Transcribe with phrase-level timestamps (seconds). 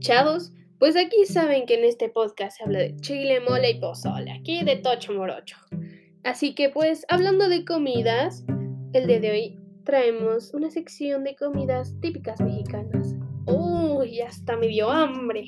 [0.00, 4.32] Chavos, pues aquí saben que en este podcast se habla de chile, mole y pozole,
[4.32, 5.58] aquí de tocho morocho.
[6.24, 8.46] Así que pues, hablando de comidas,
[8.94, 13.14] el día de hoy traemos una sección de comidas típicas mexicanas.
[13.46, 15.44] Uy, hasta me dio hambre.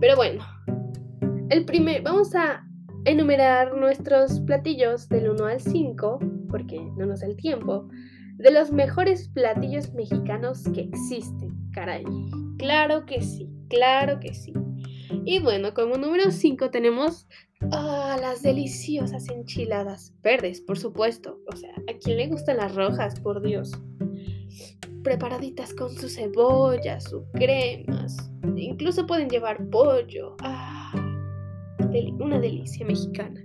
[0.00, 0.42] Pero bueno,
[1.50, 2.66] el primer, vamos a
[3.04, 7.86] enumerar nuestros platillos del 1 al 5, porque no nos da el tiempo,
[8.36, 12.02] de los mejores platillos mexicanos que existen, caray.
[12.56, 14.52] Claro que sí, claro que sí.
[15.24, 17.26] Y bueno, como número 5 tenemos
[17.72, 21.40] ah, las deliciosas enchiladas verdes, por supuesto.
[21.52, 23.72] O sea, ¿a quién le gustan las rojas, por Dios?
[25.02, 28.30] Preparaditas con su cebolla, su cremas.
[28.56, 30.36] Incluso pueden llevar pollo.
[30.40, 30.92] Ah,
[32.18, 33.44] una delicia mexicana.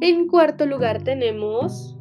[0.00, 1.96] En cuarto lugar tenemos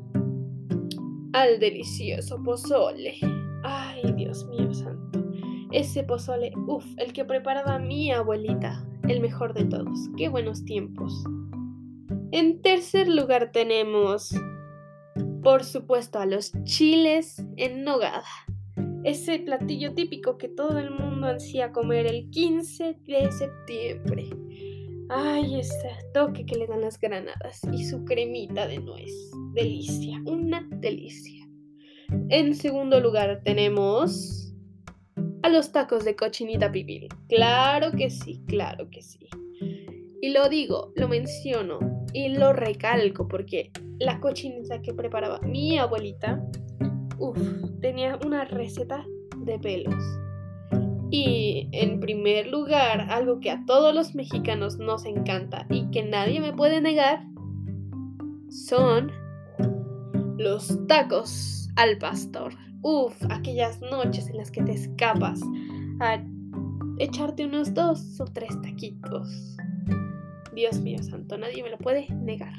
[1.34, 3.16] al delicioso pozole.
[3.64, 5.20] Ay, Dios mío santo.
[5.72, 10.09] Ese pozole, uff, el que preparaba mi abuelita, el mejor de todos.
[10.17, 11.23] Qué buenos tiempos.
[12.31, 14.36] En tercer lugar tenemos,
[15.41, 18.25] por supuesto, a los chiles en nogada.
[19.05, 24.30] Ese platillo típico que todo el mundo ansía comer el 15 de septiembre.
[25.09, 29.11] Ay, ese toque que le dan las granadas y su cremita de nuez.
[29.53, 31.47] Delicia, una delicia.
[32.30, 34.41] En segundo lugar tenemos
[35.44, 37.08] a los tacos de cochinita pibil.
[37.28, 39.28] Claro que sí, claro que sí.
[40.22, 41.80] Y lo digo, lo menciono
[42.14, 46.44] y lo recalco porque la cochinita que preparaba mi abuelita,
[47.17, 47.39] uff,
[47.81, 49.06] tenía una receta
[49.38, 50.03] de pelos.
[51.09, 56.40] Y en primer lugar, algo que a todos los mexicanos nos encanta y que nadie
[56.40, 57.25] me puede negar,
[58.50, 59.12] son
[60.38, 62.53] los tacos al pastor.
[62.84, 65.40] Uf, aquellas noches en las que te escapas
[66.00, 66.19] a
[66.97, 69.58] echarte unos dos o tres taquitos.
[70.53, 72.53] Dios mío santo, nadie me lo puede negar.